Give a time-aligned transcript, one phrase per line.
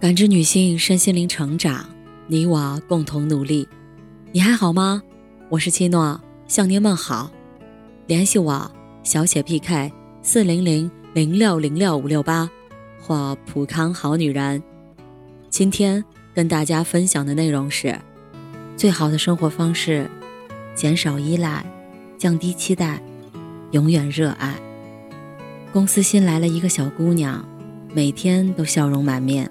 [0.00, 1.84] 感知女性身心灵成长，
[2.26, 3.68] 你我共同努力。
[4.32, 5.02] 你还好吗？
[5.50, 7.30] 我是七诺，向您问好。
[8.06, 8.70] 联系我
[9.02, 9.92] 小写 PK
[10.22, 12.48] 四零零零六零六五六八
[12.98, 14.62] 或普康好女人。
[15.50, 17.94] 今天跟大家分享的内容是：
[18.78, 20.08] 最好的生活方式，
[20.74, 21.62] 减少依赖，
[22.16, 23.02] 降低期待，
[23.72, 24.54] 永远热爱。
[25.74, 27.46] 公司新来了一个小姑娘，
[27.92, 29.50] 每天都笑容满面。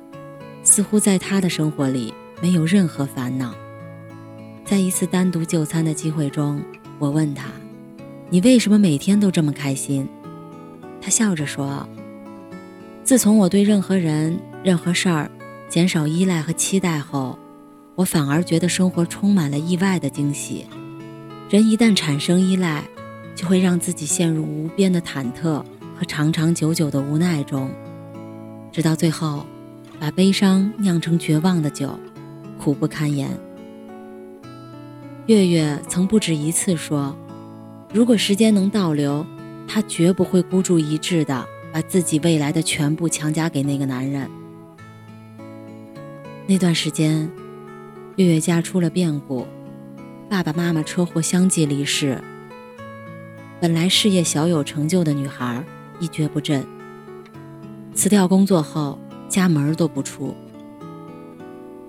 [0.64, 3.54] 似乎在他的生活里没有任何烦恼。
[4.66, 6.62] 在一次单独就餐的机会中，
[7.00, 7.48] 我问他
[8.30, 10.08] ：“你为什么每天都这么开心？”
[11.02, 11.88] 他笑着说
[13.04, 15.32] ：“自从我对任何人、任何事儿
[15.68, 17.40] 减少依赖和期待后，
[17.96, 20.68] 我反而觉得生活充满了意外的惊喜。
[21.50, 22.84] 人一旦产生依赖，
[23.34, 25.64] 就会让自己陷入无边的忐忑
[25.98, 27.72] 和长长久久的无奈中，
[28.72, 29.46] 直到最后。”
[30.00, 32.00] 把悲伤酿成绝望的酒，
[32.58, 33.30] 苦不堪言。
[35.26, 37.16] 月月曾不止一次说
[37.94, 39.26] ：“如果时间能倒流，
[39.68, 44.30] 她绝不会孤注一掷的把自己未来的全部强加给那个男人。”
[46.48, 47.30] 那段时间，
[48.16, 49.46] 月月家出了变故，
[50.30, 52.24] 爸爸妈妈车祸相继离世。
[53.60, 55.62] 本来事业小有成就的女孩
[56.00, 56.66] 一蹶不振，
[57.94, 58.98] 辞掉工作后。
[59.30, 60.36] 家门都不出。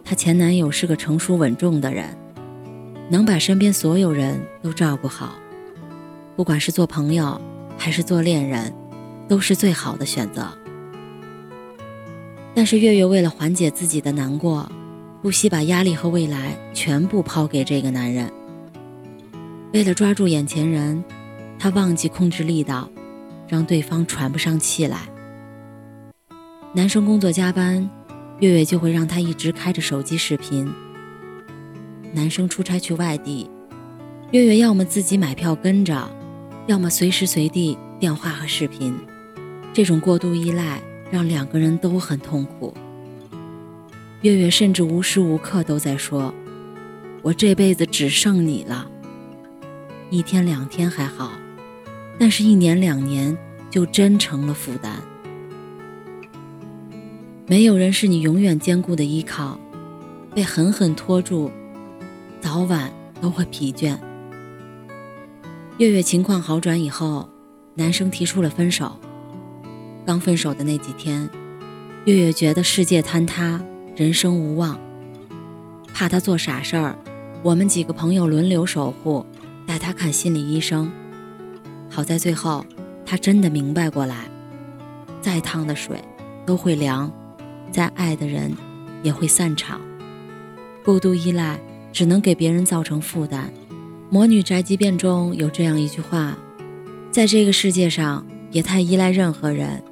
[0.05, 2.17] 她前男友是个成熟稳重的人，
[3.09, 5.35] 能把身边所有人都照顾好，
[6.37, 7.41] 不管是做朋友
[7.79, 8.73] 还是做恋人，
[9.27, 10.47] 都是最好的选择。
[12.55, 14.71] 但是月月为了缓解自己的难过，
[15.23, 18.31] 不惜把压力和未来全部抛给这个男人。
[19.73, 21.03] 为了抓住眼前人，
[21.59, 22.91] 她忘记控制力道，
[23.47, 24.99] 让对方喘不上气来。
[26.73, 27.91] 男生工作加班，
[28.39, 30.73] 月月就会让他一直开着手机视频。
[32.13, 33.51] 男生出差去外地，
[34.31, 36.09] 月月要么自己买票跟着，
[36.69, 38.97] 要么随时随地电话和视频。
[39.73, 40.81] 这种过度依赖
[41.11, 42.73] 让两个人都很痛苦。
[44.21, 46.33] 月月甚至无时无刻都在说
[47.21, 48.89] ：“我这辈子只剩你了。”
[50.09, 51.33] 一天两天还好，
[52.17, 53.37] 但是一年两年
[53.69, 55.03] 就真成了负担。
[57.51, 59.59] 没有人是你永远坚固的依靠，
[60.33, 61.51] 被狠狠拖住，
[62.41, 63.99] 早晚都会疲倦。
[65.79, 67.29] 月月情况好转以后，
[67.75, 68.97] 男生提出了分手。
[70.07, 71.29] 刚分手的那几天，
[72.05, 73.61] 月月觉得世界坍塌，
[73.97, 74.79] 人生无望，
[75.93, 76.97] 怕他做傻事儿，
[77.43, 79.27] 我们几个朋友轮流守护，
[79.67, 80.89] 带他看心理医生。
[81.89, 82.65] 好在最后，
[83.05, 84.31] 他真的明白过来，
[85.21, 86.01] 再烫的水
[86.47, 87.13] 都会凉。
[87.71, 88.53] 再爱的人，
[89.03, 89.81] 也会散场。
[90.85, 91.61] 过度依赖
[91.93, 93.51] 只能给别人造成负担。
[94.13, 96.37] 《魔女宅急便》中有这样一句话
[97.13, 99.83] ：“在这个世界上，别太依赖任何人，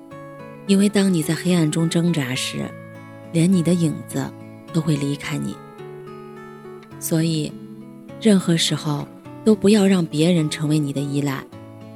[0.67, 2.69] 因为当你在黑暗中挣扎时，
[3.33, 4.29] 连你的影子
[4.73, 5.55] 都会离开你。
[6.99, 7.53] 所以，
[8.21, 9.07] 任何时候
[9.45, 11.45] 都不要让别人成为你的依赖，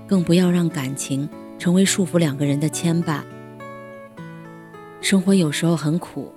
[0.06, 1.28] 更不要让感情
[1.59, 3.22] 成为束缚两个人的牵绊。”
[5.02, 6.32] 生活有时候很苦，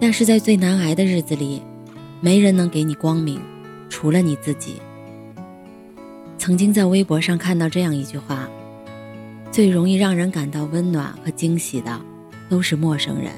[0.00, 1.62] 但是在最难挨的日子里，
[2.20, 3.40] 没人能给你光明，
[3.88, 4.82] 除了你自己。
[6.36, 8.48] 曾经在微博上看到这样一句话：
[9.52, 12.00] 最容易让人感到温暖和惊喜的，
[12.48, 13.30] 都是陌生人，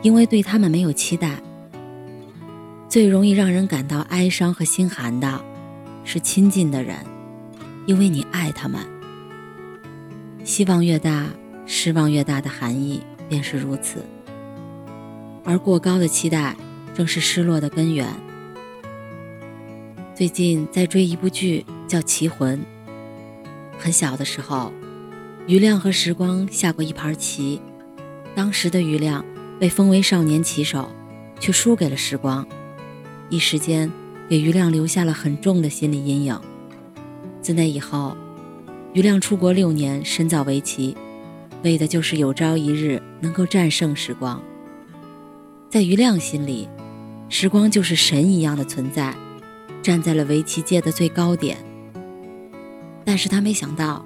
[0.00, 1.30] 因为对他们没有期待；
[2.88, 5.40] 最容易让人感到哀伤和心寒的，
[6.04, 6.96] 是亲近的人，
[7.84, 8.80] 因为你爱他们。
[10.44, 11.26] 希望越大，
[11.66, 13.02] 失望越大的含义。
[13.28, 14.04] 便是如此，
[15.44, 16.56] 而过高的期待
[16.94, 18.08] 正是失落的根源。
[20.14, 22.58] 最近在追一部剧，叫《棋魂》。
[23.78, 24.72] 很小的时候，
[25.46, 27.60] 余亮和时光下过一盘棋，
[28.34, 29.24] 当时的余亮
[29.60, 30.88] 被封为少年棋手，
[31.38, 32.46] 却输给了时光，
[33.28, 33.92] 一时间
[34.28, 36.40] 给余亮留下了很重的心理阴影。
[37.42, 38.16] 自那以后，
[38.94, 40.96] 余亮出国六年，深造围棋。
[41.62, 44.42] 为的就是有朝一日能够战胜时光。
[45.68, 46.68] 在余亮心里，
[47.28, 49.14] 时光就是神一样的存在，
[49.82, 51.56] 站在了围棋界的最高点。
[53.04, 54.04] 但是他没想到，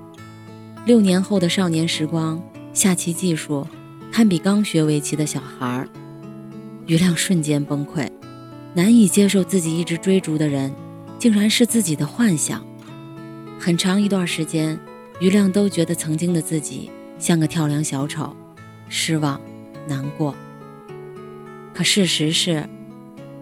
[0.87, 2.43] 六年后的少年时光，
[2.73, 3.67] 下棋技术
[4.11, 5.89] 堪比刚学围棋的小孩儿。
[6.87, 8.11] 余亮瞬间崩溃，
[8.75, 10.75] 难以接受自己一直追逐的人，
[11.19, 12.65] 竟然是自己的幻想。
[13.59, 14.81] 很长一段时间，
[15.21, 16.91] 余亮都觉得曾经的自己。
[17.21, 18.35] 像个跳梁小丑，
[18.89, 19.41] 失望、
[19.87, 20.35] 难过。
[21.75, 22.69] 可事实是，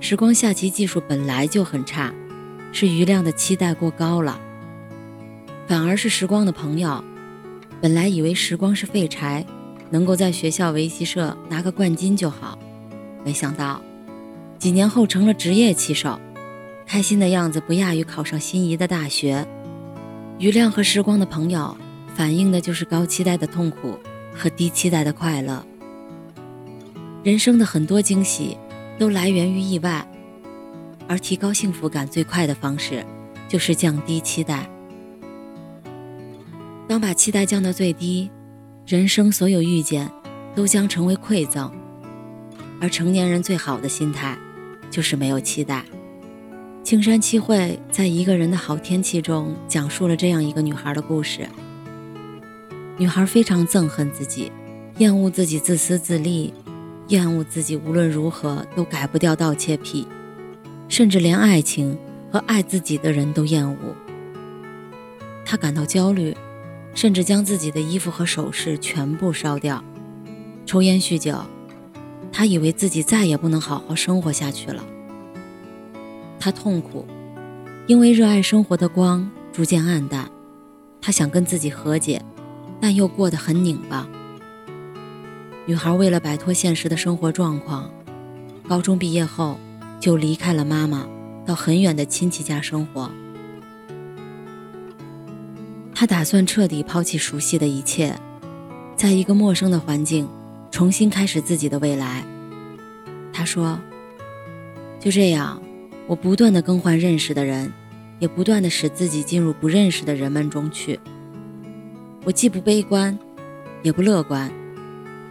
[0.01, 2.13] 时光下棋技术本来就很差，
[2.73, 4.39] 是余亮的期待过高了。
[5.67, 7.03] 反而是时光的朋友，
[7.81, 9.47] 本来以为时光是废柴，
[9.91, 12.59] 能够在学校围棋社拿个冠军就好，
[13.25, 13.81] 没想到
[14.59, 16.19] 几年后成了职业棋手，
[16.85, 19.47] 开心的样子不亚于考上心仪的大学。
[20.39, 21.77] 余亮和时光的朋友，
[22.19, 23.97] 反映的就是高期待的痛苦
[24.35, 25.65] 和低期待的快乐。
[27.23, 28.59] 人生的很多惊喜
[28.99, 30.05] 都来源于意外，
[31.07, 33.07] 而提高幸福感最快的方式
[33.47, 34.69] 就是降低期待。
[36.89, 38.29] 当把期待降到最低，
[38.85, 40.11] 人生所有遇见
[40.57, 41.73] 都将成为馈赠。
[42.81, 44.37] 而成年人最好的心态
[44.91, 45.85] 就是没有期待。
[46.83, 51.49] 青山七惠在一个人的好天气中讲述了这样一个女孩的故事。
[52.99, 54.51] 女孩非常憎恨自己，
[54.99, 56.53] 厌恶自己自私自利。
[57.07, 60.07] 厌恶自己无论如何都改不掉盗窃癖，
[60.89, 61.97] 甚至连爱情
[62.31, 63.77] 和爱自己的人都厌恶。
[65.43, 66.37] 她感到焦虑，
[66.93, 69.83] 甚至将自己的衣服和首饰全部烧掉。
[70.67, 71.39] 抽烟酗酒，
[72.31, 74.85] 她以为自己再也不能好好生活下去了。
[76.39, 77.07] 她痛苦，
[77.87, 80.31] 因为热爱生活的光逐渐暗淡。
[81.01, 82.21] 她想跟自己和解，
[82.81, 84.09] 但又过得很拧巴。
[85.67, 87.91] 女孩为了摆脱现实的生活状况，
[88.67, 89.59] 高中毕业后
[90.01, 91.07] 就离开了妈妈，
[91.45, 93.11] 到很远的亲戚家生活。
[95.95, 98.19] 她打算彻底抛弃熟悉的一切，
[98.97, 100.29] 在一个陌生的环境
[100.71, 102.25] 重新开始自己的未来。
[103.33, 103.79] 她说
[105.01, 105.61] ：“就这样，
[106.07, 107.73] 我不断的更换认识的人，
[108.21, 110.99] 也不断的使自己进入不认识的人们中去。
[112.29, 113.19] 我既不悲观，
[113.83, 114.53] 也不乐观。”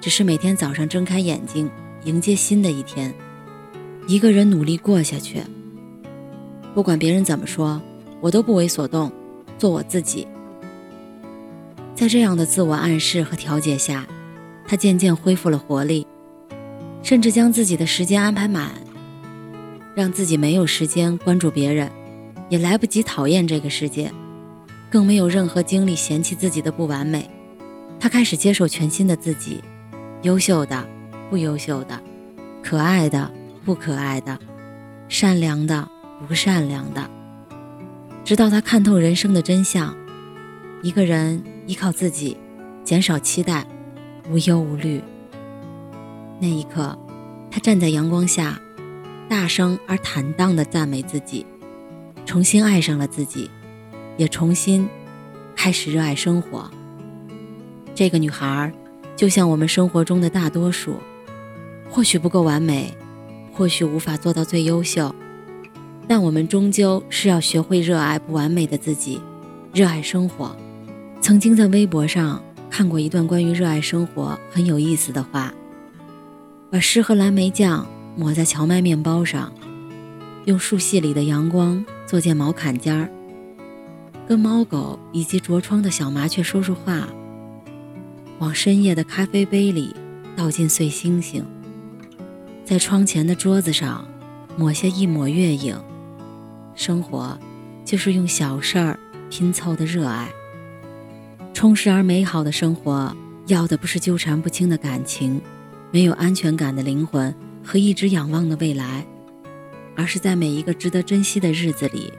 [0.01, 1.69] 只是每天早上睁开眼睛，
[2.05, 3.13] 迎接新的一天，
[4.07, 5.43] 一个人努力过下去。
[6.73, 7.79] 不管别人怎么说，
[8.19, 9.11] 我都不为所动，
[9.59, 10.27] 做我自己。
[11.93, 14.07] 在这样的自我暗示和调节下，
[14.67, 16.07] 他渐渐恢复了活力，
[17.03, 18.71] 甚至将自己的时间安排满，
[19.93, 21.91] 让自己没有时间关注别人，
[22.49, 24.11] 也来不及讨厌这个世界，
[24.89, 27.29] 更没有任何精力嫌弃自己的不完美。
[27.99, 29.63] 他开始接受全新的自己。
[30.23, 30.87] 优秀的，
[31.29, 32.01] 不优秀的，
[32.63, 33.31] 可爱的，
[33.63, 34.37] 不可爱的，
[35.07, 35.87] 善良的，
[36.27, 37.07] 不善良的，
[38.25, 39.95] 直到他看透人生的真相。
[40.81, 42.35] 一个人依靠自己，
[42.83, 43.65] 减少期待，
[44.29, 45.01] 无忧无虑。
[46.39, 46.97] 那一刻，
[47.51, 48.59] 他站在阳光下，
[49.29, 51.45] 大声而坦荡地赞美自己，
[52.25, 53.49] 重新爱上了自己，
[54.17, 54.89] 也重新
[55.55, 56.69] 开始热爱生活。
[57.95, 58.73] 这个女孩。
[59.15, 60.97] 就像我们生活中的大多数，
[61.89, 62.95] 或许不够完美，
[63.51, 65.11] 或许无法做到最优秀，
[66.07, 69.19] 但我们终究是要学会热爱不完美的自己，
[69.73, 70.55] 热爱生活。
[71.19, 72.39] 曾经在微博上
[72.69, 75.51] 看过一段关于热爱生活很有意思的话：
[76.69, 79.51] 把湿和蓝莓酱抹在荞麦面包上，
[80.45, 83.09] 用树隙里的阳光做件毛坎肩儿，
[84.27, 87.07] 跟猫狗以及着窗的小麻雀说说话。
[88.39, 89.95] 往深夜的咖啡杯里
[90.35, 91.45] 倒进碎星星，
[92.65, 94.07] 在窗前的桌子上
[94.57, 95.79] 抹下一抹月影。
[96.75, 97.37] 生活
[97.83, 100.29] 就是用小事儿拼凑的热爱。
[101.53, 103.15] 充实而美好的生活，
[103.47, 105.41] 要的不是纠缠不清的感情，
[105.89, 109.03] 没有安全感的灵魂和一直仰望的未来，
[109.95, 112.13] 而是在每一个值得珍惜的日子里，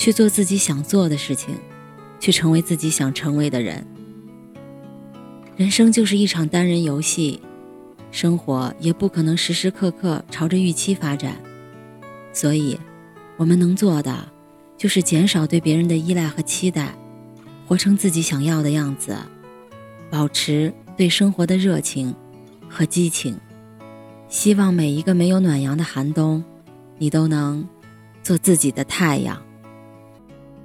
[0.00, 1.54] 去做自己想做的事情，
[2.18, 3.86] 去成为自己想成为的人。
[5.58, 7.38] 人生就是一场单人游戏，
[8.10, 11.36] 生活也不可能时时刻刻朝着预期发展，
[12.32, 12.80] 所以，
[13.36, 14.26] 我们能做的
[14.78, 16.94] 就是减少对别人的依赖和期待，
[17.66, 19.14] 活成自己想要的样子，
[20.08, 22.14] 保持对生活的热情
[22.70, 23.38] 和激情。
[24.30, 26.42] 希望每一个没有暖阳的寒冬，
[26.96, 27.68] 你都能
[28.22, 29.38] 做自己的太阳。